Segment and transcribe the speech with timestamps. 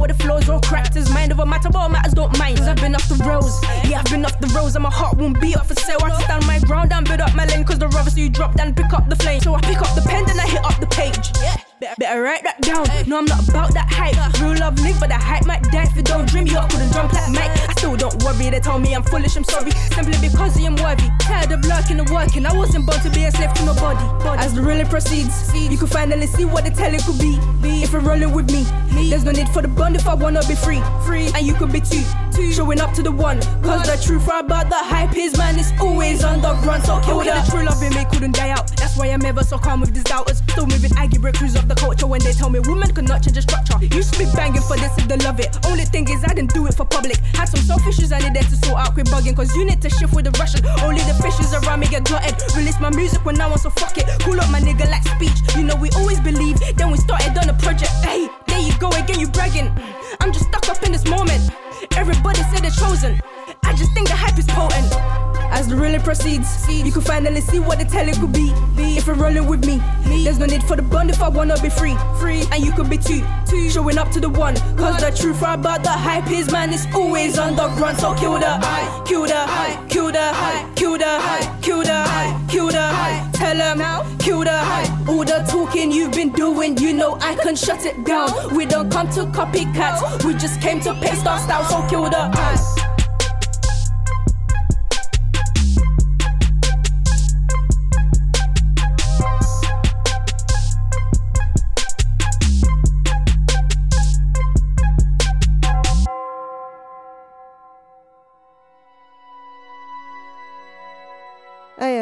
[0.00, 0.96] where the floors all cracked.
[0.96, 2.58] As mind over matter, but matters don't mind.
[2.58, 3.54] Cause I've been off the roads.
[3.88, 5.98] Yeah, I've been off the roads, and my heart won't be up for sale.
[6.02, 7.64] I stand my ground and build up my lane.
[7.64, 9.40] Cause the rubber, so you drop down, pick up the flame.
[9.40, 11.32] So I pick up the pen, then I hit up the page.
[11.34, 12.86] Better, better write that down.
[13.06, 14.16] No, I'm not about that hype.
[14.40, 16.46] Real love live, but the hype might die if you don't dream.
[16.46, 17.50] You up couldn't jump like Mike.
[17.68, 18.50] I still don't worry.
[18.50, 19.70] They tell me I'm foolish, I'm sorry.
[19.94, 21.08] Simply because I am worthy.
[21.20, 22.46] Tired of lurking and working.
[22.46, 24.04] I wasn't born to be a slave to nobody.
[24.38, 27.38] As the rolling proceeds, you can finally see what the telling could be.
[27.82, 28.64] If you're rolling with me,
[29.08, 30.80] there's no need for the bond if I wanna be free.
[31.04, 32.04] Free, and you could be too.
[32.52, 33.40] Showing up to the one.
[33.62, 36.82] Cause the truth about the hype is, man, it's always on the run.
[36.82, 38.68] So kill the true love in me couldn't die out.
[38.76, 40.38] That's why I'm ever so calm with these doubters.
[40.48, 43.36] Still moving aggy brick crews of the culture when they tell me women cannot change
[43.36, 43.80] the structure.
[43.96, 45.56] Used to be banging for this if they love it.
[45.64, 47.16] Only thing is, I didn't do it for public.
[47.32, 49.34] Had some self issues I needed to sort out, quit bugging.
[49.34, 50.60] Cause you need to shift with the Russian.
[50.84, 52.36] Only the fishes around me get gutted.
[52.54, 54.04] Release my music when I want, so fuck it.
[54.20, 55.38] Cool up my nigga like speech.
[55.56, 56.60] You know, we always believe.
[56.76, 57.92] Then we started on a project.
[58.04, 59.72] Hey, there you go again, you bragging.
[60.20, 61.48] I'm just stuck up in this moment.
[61.96, 63.20] Everybody said they're chosen.
[63.64, 65.29] I just think the hype is potent.
[65.50, 68.52] As the rolling proceeds, you can finally see what the telling could be.
[68.76, 69.80] If you're rolling with me,
[70.24, 71.96] there's no need for the bond if I wanna be free.
[72.18, 73.24] Free, and you could be too.
[73.70, 74.56] Showing up to the one.
[74.76, 77.96] Cause the truth right about the hype is, man, it's always on the run.
[77.96, 82.02] So kill the hype, kill the hype, kill the hype, kill the hype, kill the
[82.02, 83.32] hype, kill the hype.
[83.32, 85.08] Tell them, kill the hype.
[85.08, 88.54] All the talking you've been doing, you know I can shut it down.
[88.54, 91.64] We don't come to copycats, we just came to paste our style.
[91.64, 92.89] So kill the hype.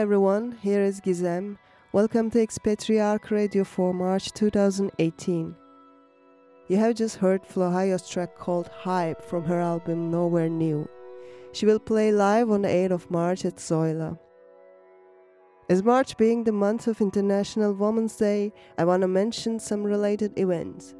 [0.09, 1.59] Everyone, here is Gizem.
[1.93, 5.55] Welcome to Expatriarch Radio for March 2018.
[6.69, 10.89] You have just heard Flohayo's track called Hype from her album Nowhere New.
[11.53, 14.19] She will play live on the 8th of March at Zoila.
[15.69, 20.39] As March being the month of International Women's Day, I want to mention some related
[20.39, 20.95] events.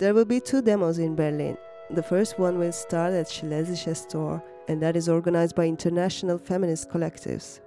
[0.00, 1.56] There will be two demos in Berlin.
[1.90, 6.90] The first one will start at Schlesisches Tor, and that is organized by international feminist
[6.90, 7.60] collectives.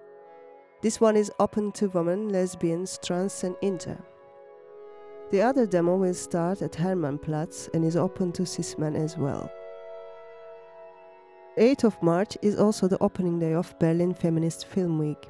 [0.84, 3.98] This one is open to women, lesbians, trans, and inter.
[5.32, 9.50] The other demo will start at Hermannplatz and is open to cis men as well.
[11.58, 15.30] 8th of March is also the opening day of Berlin Feminist Film Week.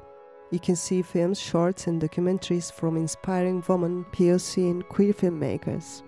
[0.50, 6.02] You can see films, shorts, and documentaries from inspiring women, POC, and queer filmmakers.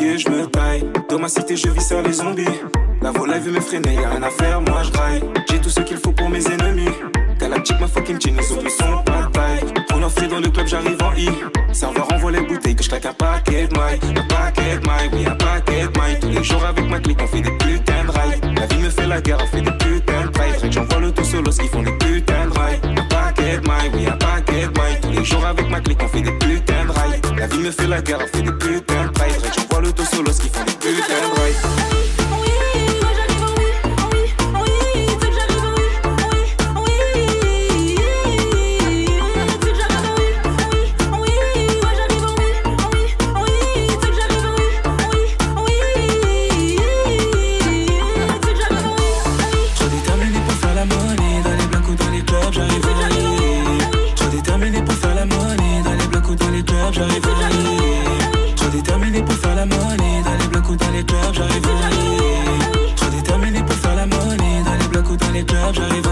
[0.00, 0.84] Je me taille.
[1.08, 2.44] Dans ma cité, je vis sur les zombies.
[3.02, 4.90] La voix veut me freiner, y'a rien à faire, moi je.
[5.50, 6.90] J'ai tout ce qu'il faut pour mes ennemis.
[7.38, 8.70] Galactique, ma fucking chain, ils ont plus
[10.08, 11.28] fait dans le club, j'arrive en I.
[11.72, 14.00] Serveur envoie les bouteilles, que je claque un paquet de mailles.
[14.16, 16.18] Un paquet de mailles, oui, un paquet de mailles.
[16.20, 18.40] Tous les jours avec ma clique, on fait des putains de rails.
[18.56, 20.72] La vie me fait la guerre, on fait des putains de rails.
[20.72, 22.80] J'envoie le tout solo, qu'ils font des putains de rails.
[22.84, 25.00] Un paquet de mailles, oui, un paquet de mailles.
[25.02, 27.20] Tous les jours avec ma clique, on fait des putains de rails.
[27.36, 29.32] La vie me fait la guerre, on fait des putains de rails.
[29.56, 32.19] J'envoie le tout solo, qu'ils font des putains de rails.
[65.72, 66.09] j'arrive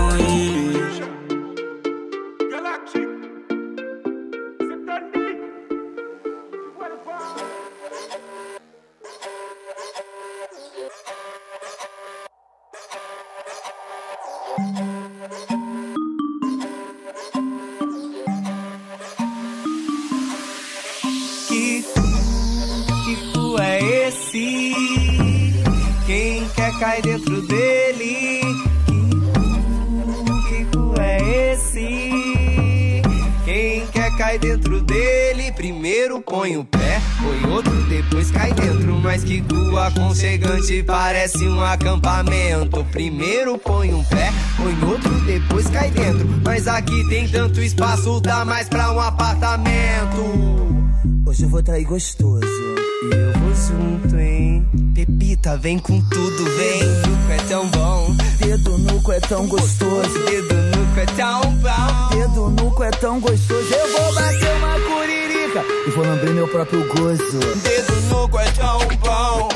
[39.99, 42.85] aconchegante, parece um acampamento.
[42.93, 46.29] Primeiro põe um pé, põe outro, depois cai dentro.
[46.45, 50.79] Mas aqui tem tanto espaço, dá mais pra um apartamento.
[51.27, 52.47] Hoje eu vou trair gostoso.
[52.47, 54.67] E eu vou junto, hein?
[54.95, 56.85] Pepita, vem com tudo, vem.
[56.85, 58.17] Nuco é tão bom.
[58.39, 60.19] Dedo no cu é tão gostoso.
[60.25, 62.17] Dedo no cu é tão bom.
[62.17, 63.69] Dedo no cu é tão gostoso.
[63.73, 67.39] Eu vou bater uma curirica e vou lamber meu próprio gozo.
[67.63, 69.48] Dedo no cu é tão bom.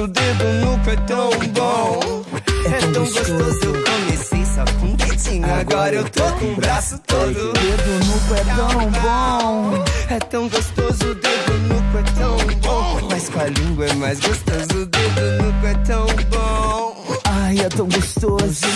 [0.00, 2.24] Gostoso, o dedo no cu é tão bom.
[2.64, 5.54] É tão gostoso, eu comecei só com um dedinho.
[5.54, 7.52] Agora eu tô com o braço todo.
[7.52, 9.84] Dedo no cu é tão bom.
[10.08, 13.08] É tão gostoso, o dedo no é tão bom.
[13.10, 17.04] Mas com a língua é mais gostoso, o dedo no é tão bom.
[17.24, 18.66] Ai, é tão gostoso.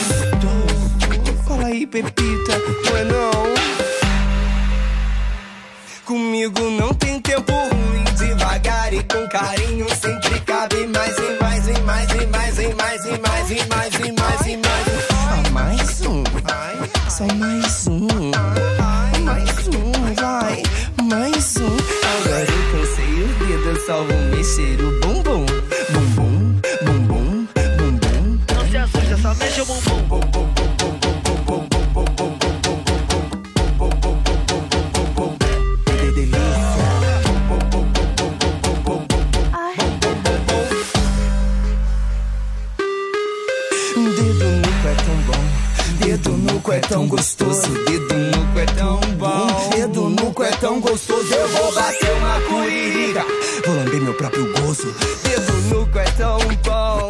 [1.47, 3.55] Fala aí, Pepita, não é não?
[6.05, 8.74] Comigo não tem tempo ruim, devagar
[9.05, 13.51] com carinho sempre cabe mais e mais e mais e mais e mais e mais
[13.51, 14.85] e mais e mais e mais.
[15.11, 16.25] Ah, mais um,
[17.09, 18.07] só mais um,
[19.25, 20.63] mais um, vai,
[21.03, 21.77] mais um.
[22.19, 24.94] Agora eu cansei o dedo, eu só vou mexer o
[46.95, 49.71] tão gostoso, dedo no cu é tão bom.
[49.75, 53.27] Dedo no cu é tão gostoso, eu vou bater uma curirica.
[53.67, 54.95] Vou lamber meu próprio gozo.
[55.25, 57.09] Dedo no cu é tão bom.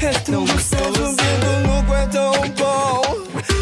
[0.00, 3.02] É tão gostoso, dedo no cu é tão bom.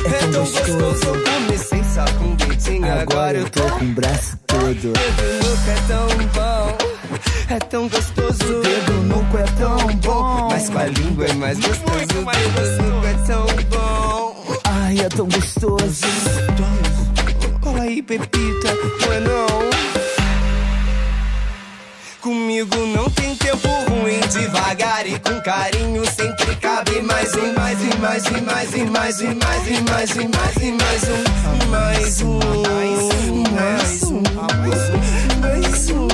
[0.05, 4.39] É tão gostoso, eu comecei só com um dedinho, agora eu tô com o braço
[4.47, 4.93] todo.
[4.93, 6.79] Dedo no cu é tão bom.
[7.49, 10.49] É tão gostoso, dedo no cu é tão bom.
[10.51, 14.26] Mas com a língua é mais gostoso, dedo no cu é tão bom.
[14.99, 16.07] É tão gostoso.
[17.61, 19.47] Cola aí, Pepita, é não?
[22.21, 27.95] Comigo não tem tempo ruim, devagar e com carinho sempre cabe mais e mais e
[28.01, 31.25] mais e mais e mais e mais e mais e mais e mais um,
[31.69, 32.39] mais um,
[33.53, 34.23] mais um,
[35.41, 36.09] mais um,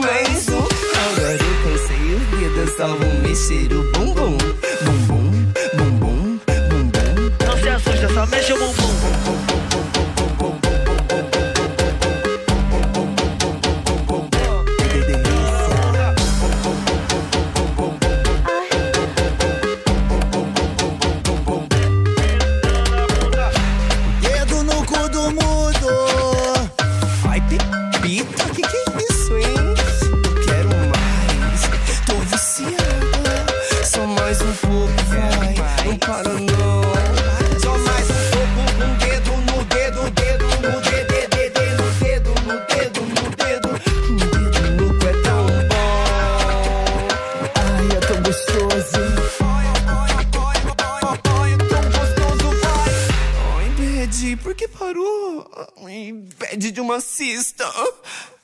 [0.00, 0.62] mais um.
[1.06, 4.36] Agora eu cansei o só vou mexer o bumbum,
[4.84, 5.11] bumbum.
[8.22, 8.81] Só mexe.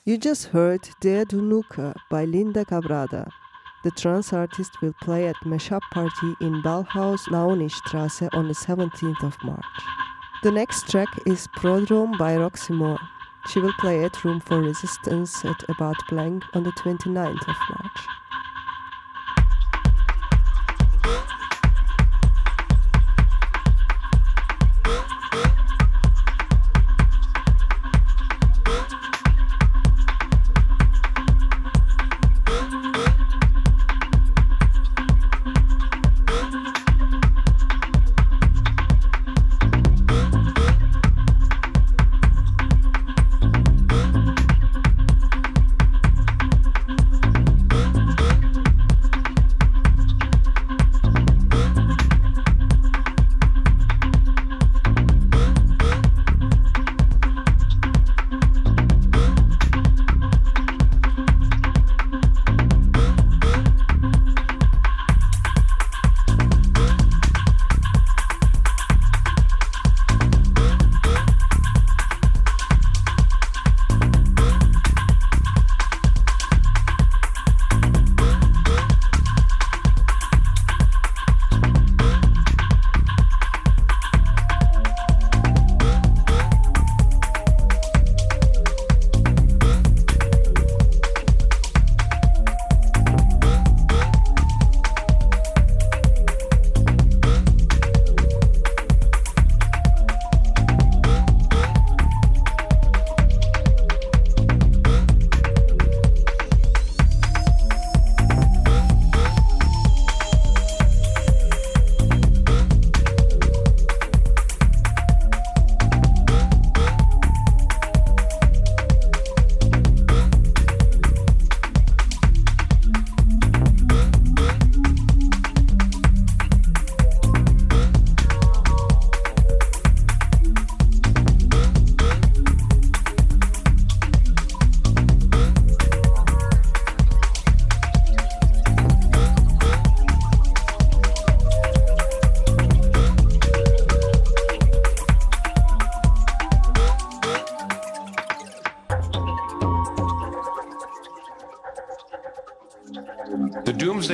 [0.09, 3.29] You just heard De Dunuka by Linn da Quebrada.
[3.83, 9.37] The trans artist will play at Mashup Party in Bauhaus Naunynstrasse on the 17th of
[9.43, 9.63] March.
[10.41, 12.97] The next track is Prodrome by Roxy Moore.
[13.49, 18.07] She will play at Room for Resistance at About Blank on the 29th of March.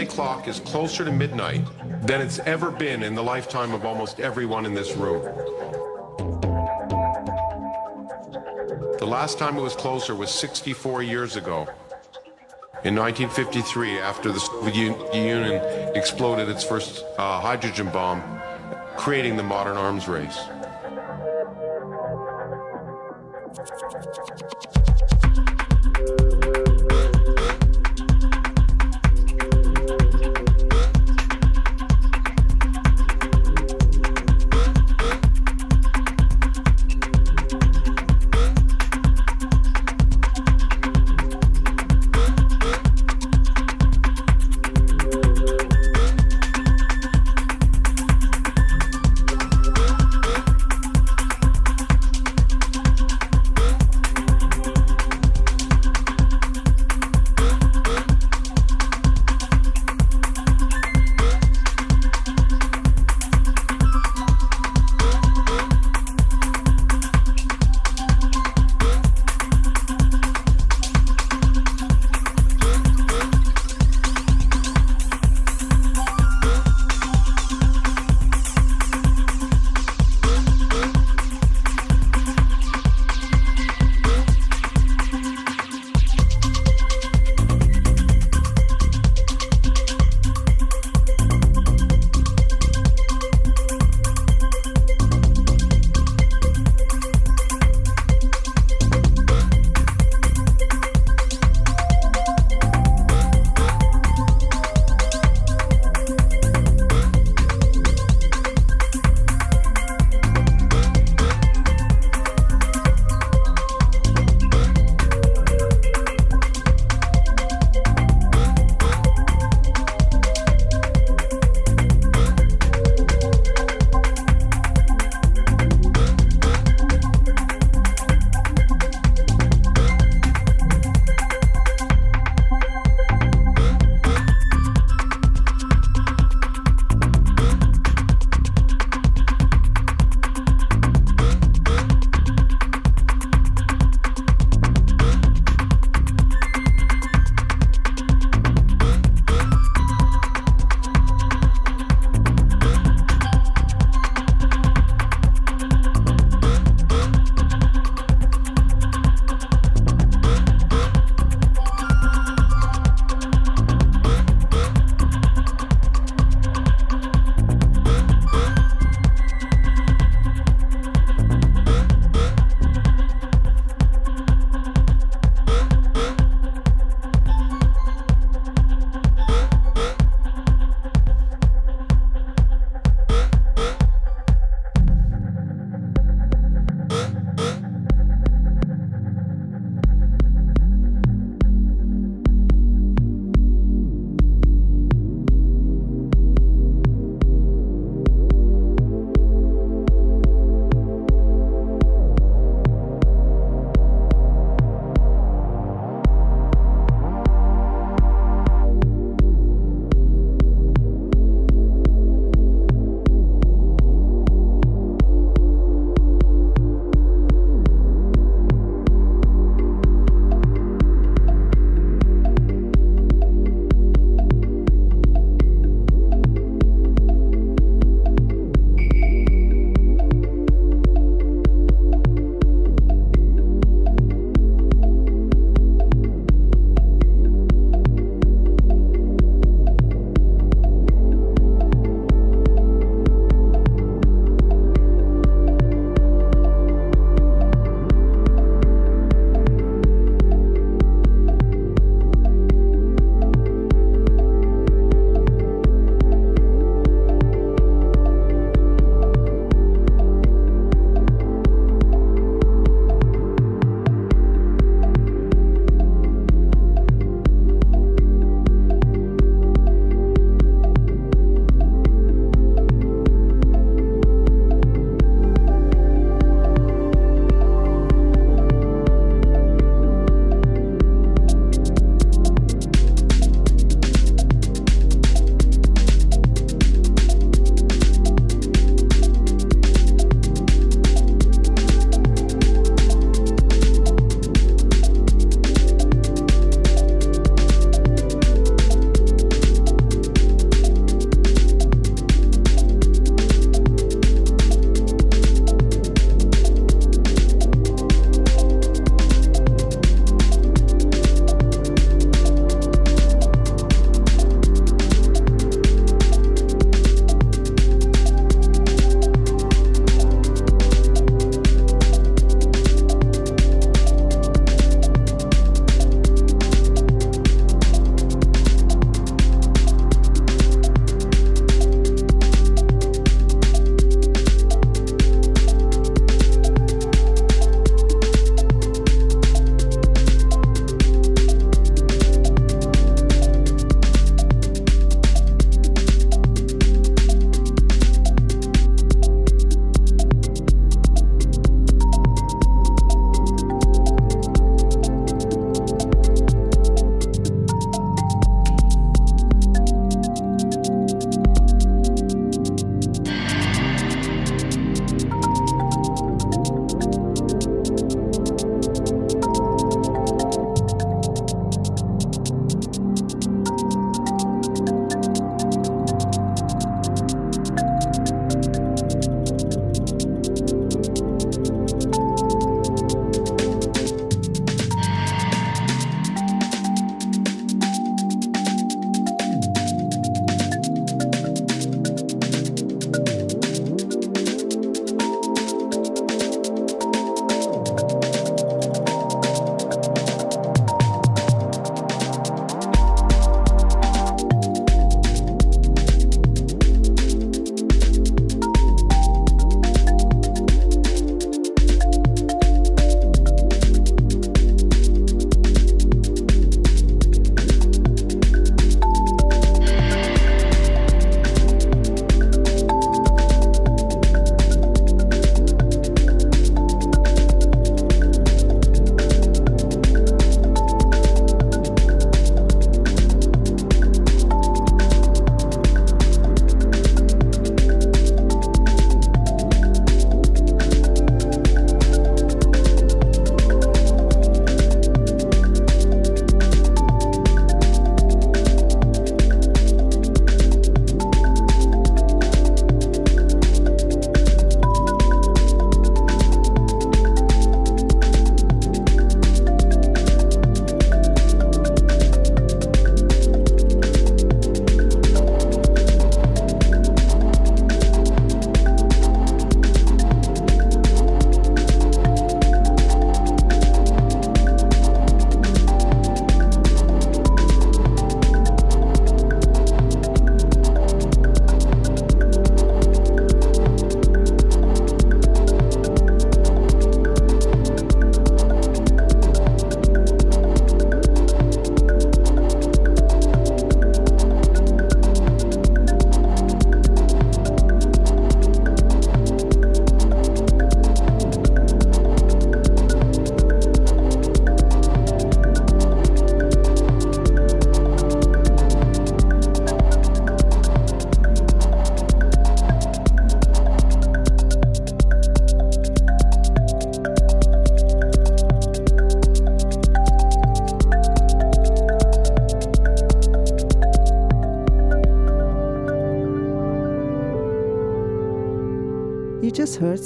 [0.04, 1.62] Clock is closer to midnight
[2.02, 5.24] than it's ever been in the lifetime of almost everyone in this room.
[8.98, 11.68] The last time it was closer was 64 years ago.
[12.84, 15.62] In 1953, after the Soviet Union
[15.96, 18.22] exploded its first uh, hydrogen bomb,
[18.98, 20.40] creating the modern arms race.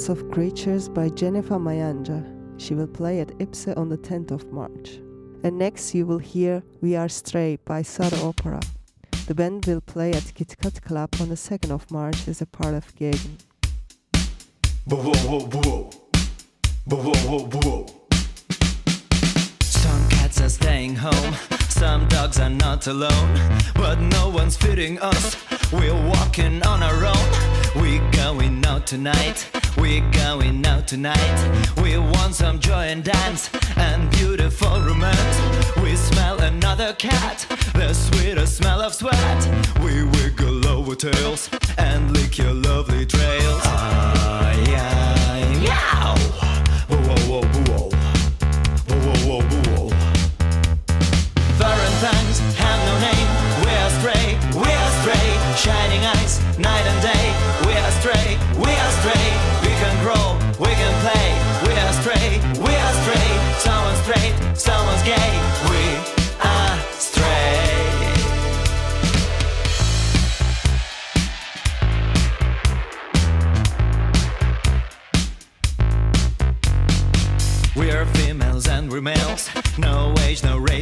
[0.00, 2.24] Heard Soft Creatures by Jennifer Mayanja.
[2.58, 4.98] She will play at IPSE on the 10th of March.
[5.44, 8.60] And next you will hear We Are Stray by Sado Opera.
[9.26, 12.46] The band will play at Kit Kat Club on the 2nd of March as a
[12.46, 13.36] part of Gegen.
[19.60, 21.34] Some cats are staying home,
[21.68, 23.38] some dogs are not alone,
[23.74, 25.36] but no one's feeding us.
[25.70, 27.50] We're walking on our own.
[27.76, 29.59] We're going out tonight.
[29.80, 31.72] We're going out tonight.
[31.82, 35.40] We want some joy and dance and beautiful romance.
[35.82, 39.40] We smell another cat, the sweetest smell of sweat.
[39.82, 43.62] We wiggle our tails and lick your lovely trails.
[43.64, 45.19] Ah, yeah,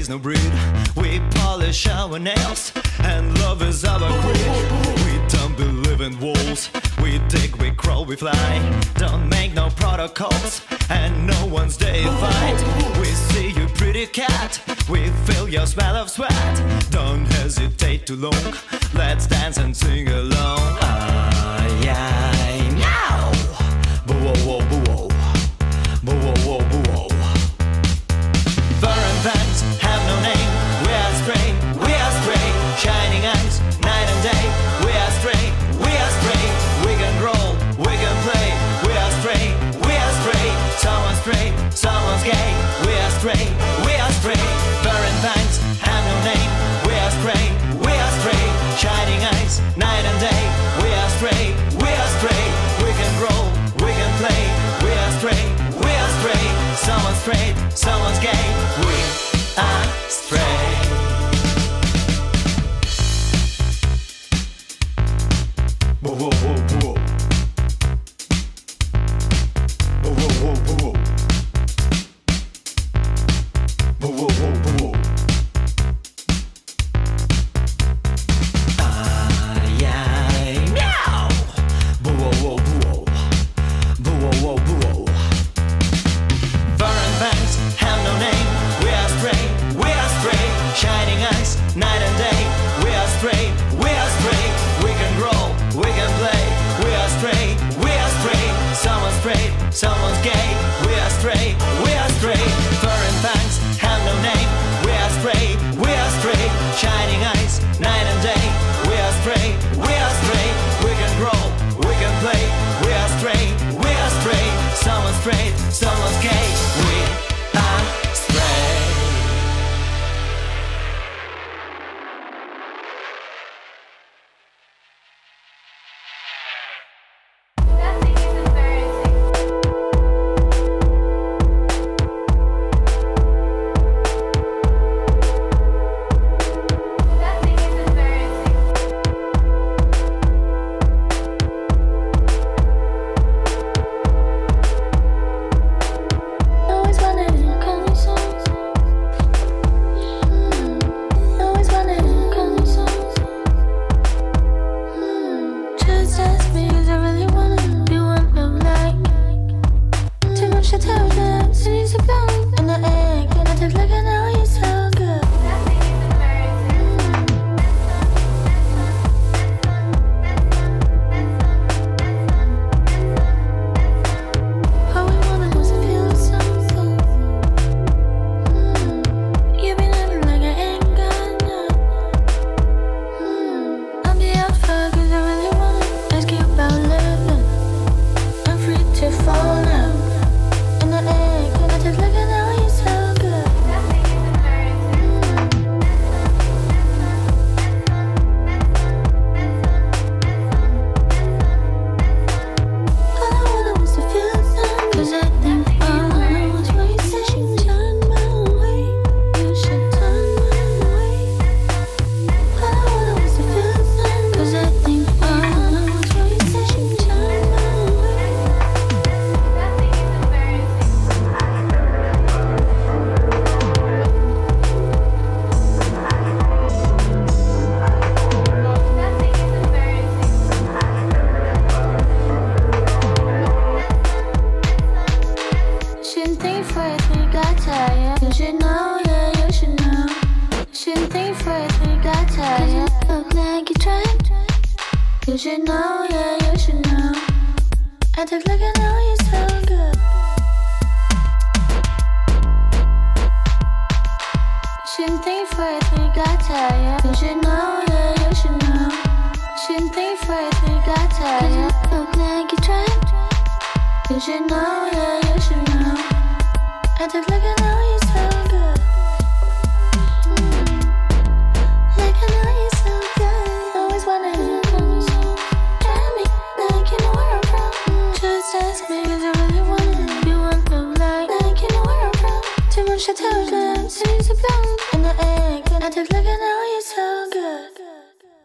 [0.08, 0.52] no breed.
[0.96, 5.04] We polish our nails, and love is our creed.
[5.04, 6.70] We don't believe in walls.
[7.02, 8.80] We dig, we crawl, we fly.
[8.94, 12.58] Don't make no protocols, and no one's deified.
[12.98, 14.62] We see you, pretty cat.
[14.88, 16.54] We feel your smell of sweat.
[16.90, 18.54] Don't hesitate too long.
[18.94, 20.78] Let's dance and sing along.
[20.80, 22.37] Ah, yeah,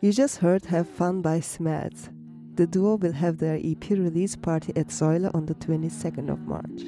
[0.04, 2.10] You just heard Have Fun by Smads.
[2.56, 6.84] The duo will have their EP release party at Zoila on the 22nd of March.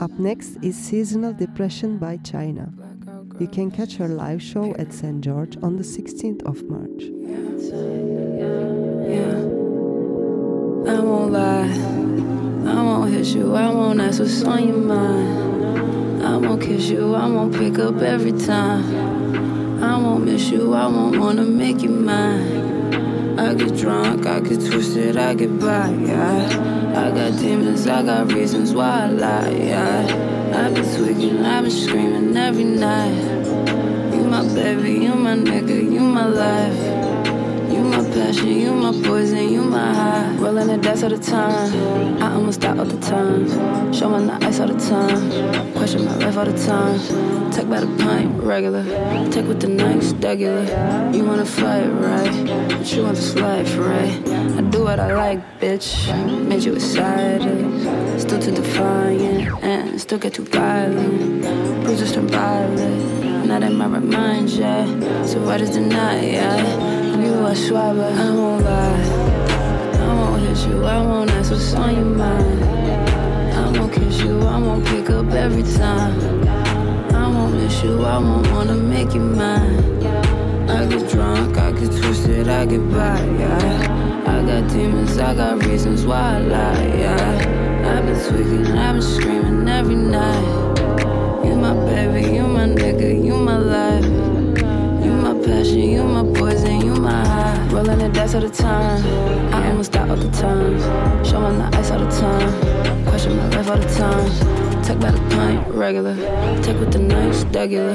[0.00, 2.72] Up next is Seasonal Depression by China.
[3.38, 5.20] You can catch her live show at St.
[5.20, 7.02] George on the 16th of March.
[10.88, 12.72] I won't lie.
[12.72, 13.54] I won't hit you.
[13.54, 16.24] I won't ask what's on your mind.
[16.24, 17.14] I won't kiss you.
[17.14, 19.07] I won't pick up every time.
[19.88, 20.74] I won't miss you.
[20.74, 23.38] I won't wanna make you mine.
[23.38, 24.26] I get drunk.
[24.26, 25.16] I get twisted.
[25.16, 25.88] I get by.
[25.88, 26.94] Yeah.
[26.94, 27.86] I got demons.
[27.86, 29.50] I got reasons why I lie.
[29.50, 30.52] Yeah.
[30.54, 31.42] I've been tweaking.
[31.42, 33.16] I've been screaming every night.
[34.12, 34.92] You my baby.
[35.04, 35.82] You my nigga.
[35.90, 36.97] You my life.
[37.90, 40.34] My passion, you my poison, you my high.
[40.36, 42.22] Rolling the dice all the time.
[42.22, 43.92] I almost die all the time.
[43.92, 45.72] Showing the ice all the time.
[45.72, 47.50] Question my life all the time.
[47.50, 48.84] Take by the pint, regular.
[49.30, 50.64] Take with the nice, regular.
[51.12, 52.68] You wanna fight, right?
[52.68, 54.28] But you want this life, right?
[54.58, 55.88] I do what I like, bitch.
[56.46, 58.20] Made you excited.
[58.20, 61.42] Still too defiant and still get too violent.
[61.84, 63.46] Bruises turn violet.
[63.46, 64.84] Not in my mind, yeah.
[65.24, 66.97] So why does deny, yeah?
[67.18, 69.02] You are swabber, I won't lie.
[69.98, 72.62] I won't hit you, I won't ask what's on your mind.
[73.54, 76.14] I won't kiss you, I won't pick up every time.
[77.12, 79.78] I won't miss you, I won't wanna make you mine.
[80.70, 84.24] I get drunk, I get twisted, I get by, yeah.
[84.26, 87.94] I got demons, I got reasons why I lie, yeah.
[87.98, 90.46] I've been tweaking, I've been screaming every night.
[91.44, 92.97] You my baby, you my nigga,
[95.76, 97.68] you my poison, you my high.
[97.68, 99.04] Rolling the dice all the time.
[99.54, 100.78] I almost die all the time.
[101.24, 103.04] Showing the ice all the time.
[103.06, 104.82] Question my life all the time.
[104.82, 106.14] Take by the pint, regular.
[106.62, 107.94] Take with the nice, regular.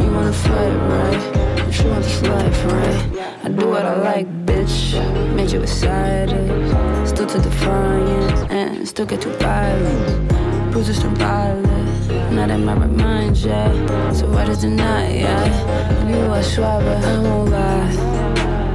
[0.00, 1.54] You wanna fight, right?
[1.76, 3.44] But want this life, right?
[3.44, 4.94] I do what I like, bitch.
[5.34, 7.08] Made you excited.
[7.08, 10.72] Still too defiant and still get too violent.
[10.72, 11.83] Bruises turn violet.
[12.30, 14.12] Not in my right mind, yeah.
[14.12, 16.08] So why does deny, yeah?
[16.08, 17.90] You are swabber, I won't lie.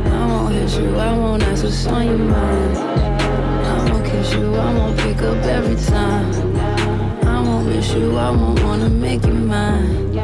[0.06, 2.78] I won't hit you, I won't ask what's on your mind.
[2.78, 6.58] I won't kiss you, I won't pick up every time.
[7.26, 10.18] I won't miss you, I won't wanna make you mine.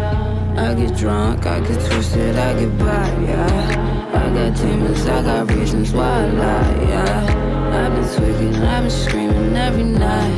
[0.58, 4.12] I get drunk, I get twisted, I get by, yeah.
[4.14, 7.46] I got demons, I got reasons why I lie, yeah.
[7.76, 10.38] I've been tweaking, I've been screaming every night.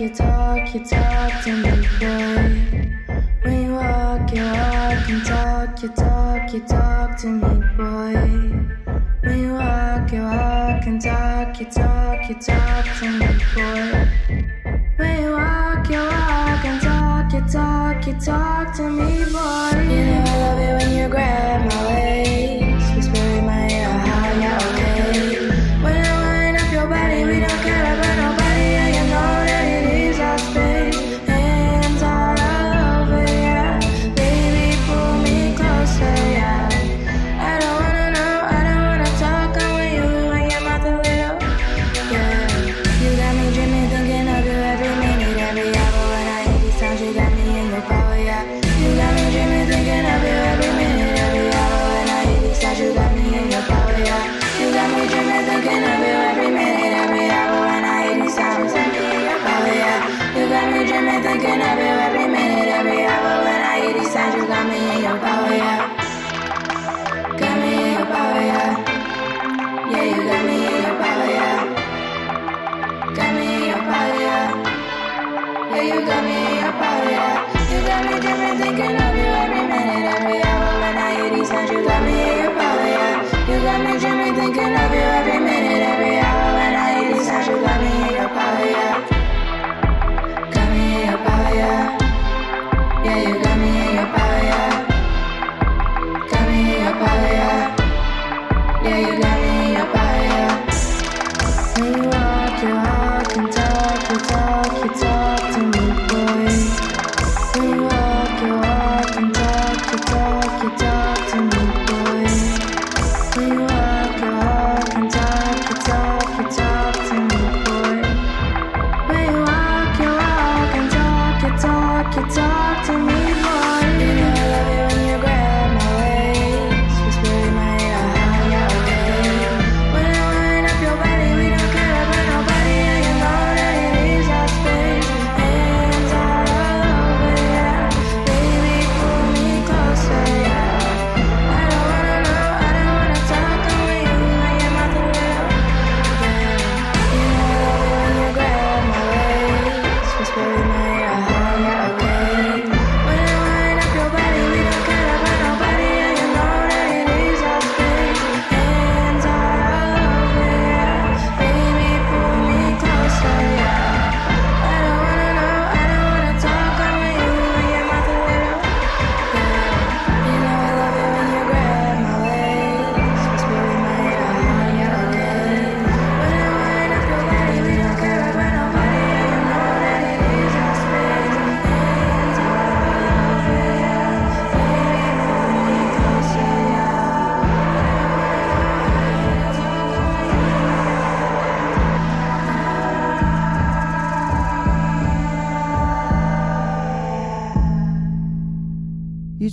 [0.00, 2.96] You talk, you talk to me, boy.
[3.42, 8.14] When you walk, you walk and talk, you talk, you talk to me, boy.
[9.20, 14.08] When you walk, you walk and talk, you talk, you talk to me, boy.
[14.96, 19.09] When you walk, you walk and talk, you talk, you talk to me,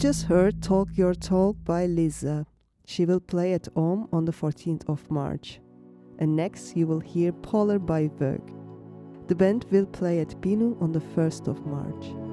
[0.08, 2.46] just heard Talk Your Talk by Lisa.
[2.86, 5.60] She will play at Ohm on the 14th of March.
[6.18, 8.50] And next you will hear Polar by Vogue.
[9.28, 12.27] The band will play at Pinu on the 1st of March.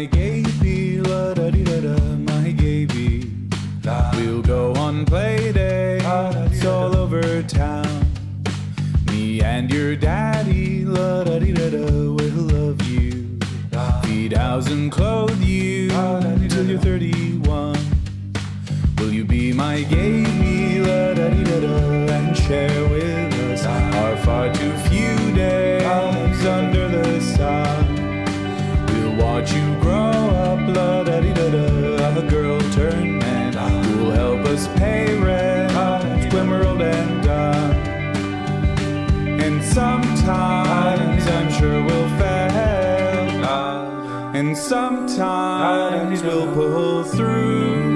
[0.00, 0.29] You be
[39.72, 44.32] sometimes I'm sure we'll fail, ah.
[44.34, 47.89] and sometimes we'll pull through.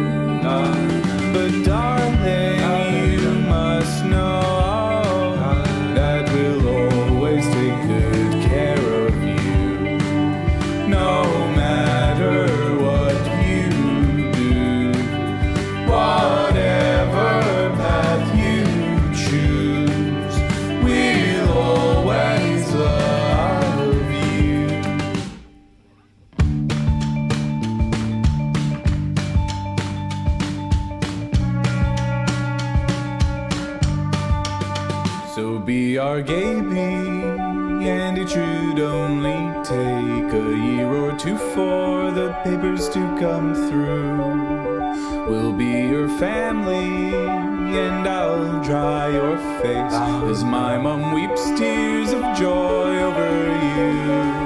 [36.15, 42.89] Be our gaby, and it should only take a year or two for the papers
[42.91, 45.29] to come through.
[45.29, 49.95] We'll be your family, and I'll dry your face
[50.31, 53.31] as my mom weeps tears of joy over
[53.77, 54.44] you.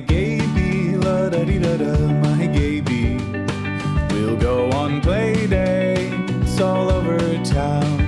[0.00, 1.92] My gaby, la da di da da,
[2.22, 3.18] my gaby?
[4.10, 7.98] We'll go on play dates all over town.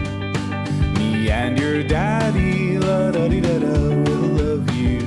[0.95, 5.01] Me and your daddy, la da di da da, will love you.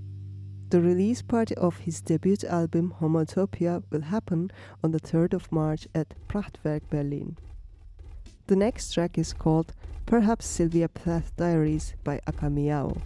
[0.74, 4.50] The release party of his debut album Homotopia will happen
[4.82, 7.36] on the 3rd of March at Prachtwerk Berlin.
[8.48, 9.72] The next track is called
[10.04, 13.02] Perhaps Sylvia Plath Diaries by Akamiao.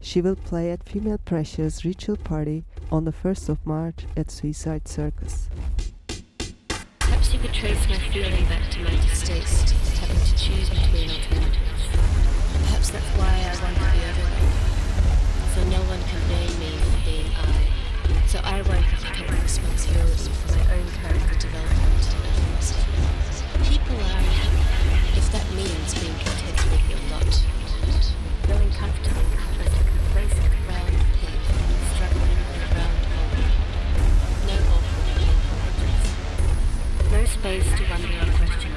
[0.00, 4.86] She will play at Female Pressure's ritual party on the 1st of March at Suicide
[4.86, 5.48] Circus.
[7.00, 11.88] Perhaps you could trace my feeling back to my distaste, having to choose between alternatives.
[11.90, 14.74] Perhaps that's why I want to be everyone.
[15.54, 16.63] So no one can blame me.
[18.34, 22.74] So I wanted to take responsibility for my own character development and.
[23.62, 27.30] People are unhappy if that means being content with your lot.
[28.42, 29.22] Growing comfortable
[29.62, 31.38] as a complacent round pig
[31.94, 32.90] struggling in a.
[34.50, 34.58] No
[35.14, 35.62] painful.
[37.14, 38.74] No space to wonder or question.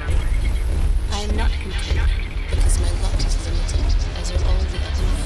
[1.10, 2.06] I am not content
[2.46, 3.90] because my lot is limited,
[4.22, 5.18] as are all the others.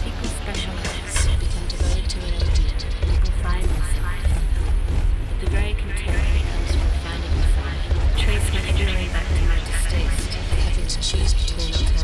[0.00, 2.45] People specialize, become devoted to an
[5.56, 7.80] very content when it comes from finding the fire.
[8.20, 10.34] Trace my journey back to my mistakes,
[10.64, 11.95] having to choose between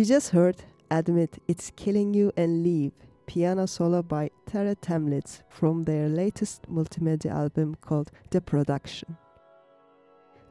[0.00, 0.56] You just heard
[0.90, 2.92] Admit It's Killing You and Leave,
[3.26, 9.18] piano solo by Terre Thaemlitz from their latest multimedia album called The Production.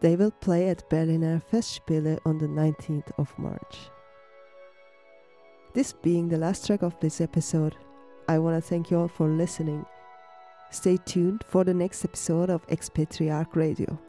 [0.01, 3.89] They will play at Berliner Festspiele on the 19th of March.
[5.73, 7.75] This being the last track of this episode,
[8.27, 9.83] I want to thank you all for listening.
[10.69, 13.99] Stay tuned for the next episode of Expatriarch Radio.